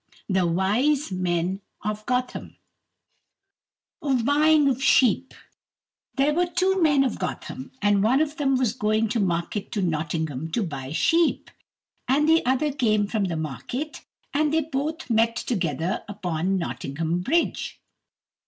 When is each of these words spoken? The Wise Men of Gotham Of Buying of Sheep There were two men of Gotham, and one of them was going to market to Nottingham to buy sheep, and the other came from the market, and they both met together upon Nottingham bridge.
The 0.27 0.47
Wise 0.47 1.11
Men 1.11 1.61
of 1.83 2.03
Gotham 2.07 2.55
Of 4.01 4.25
Buying 4.25 4.67
of 4.67 4.81
Sheep 4.81 5.35
There 6.15 6.33
were 6.33 6.47
two 6.47 6.81
men 6.81 7.03
of 7.03 7.19
Gotham, 7.19 7.71
and 7.83 8.01
one 8.01 8.19
of 8.19 8.37
them 8.37 8.55
was 8.55 8.73
going 8.73 9.09
to 9.09 9.19
market 9.19 9.71
to 9.73 9.81
Nottingham 9.83 10.49
to 10.53 10.63
buy 10.63 10.91
sheep, 10.91 11.51
and 12.07 12.27
the 12.27 12.43
other 12.47 12.71
came 12.71 13.05
from 13.05 13.25
the 13.25 13.37
market, 13.37 14.03
and 14.33 14.51
they 14.51 14.61
both 14.61 15.07
met 15.07 15.35
together 15.35 16.03
upon 16.09 16.57
Nottingham 16.57 17.19
bridge. 17.19 17.79